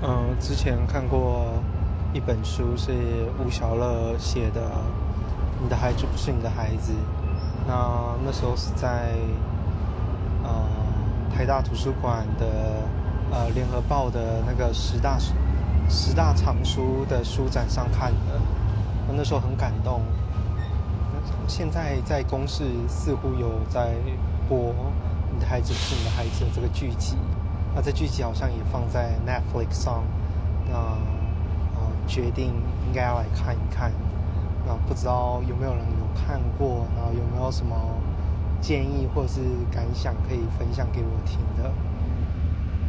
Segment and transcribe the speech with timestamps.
[0.00, 1.60] 嗯，之前看过
[2.14, 2.92] 一本书，是
[3.44, 4.60] 吴小乐写的，
[5.60, 6.92] 《你的孩子不是你的孩子》。
[7.66, 9.16] 那那时候是在
[10.44, 10.64] 呃
[11.34, 12.46] 台大图书馆的
[13.32, 15.18] 呃联合报的那个十大
[15.88, 18.40] 十大藏书的书展上看的，
[19.12, 20.00] 那时候很感动。
[21.48, 23.94] 现在在公视似乎有在
[24.48, 24.58] 播
[25.34, 27.16] 《你的孩子不是你的孩子》这个剧集。
[27.78, 30.02] 那这剧集好像也放在 Netflix 上，
[30.66, 32.46] 那呃决定
[32.88, 33.92] 应该要来看一看，
[34.66, 37.76] 那不知道有没有人有看过，然后有没有什么
[38.60, 41.70] 建议或者是感想可以分享给我听的。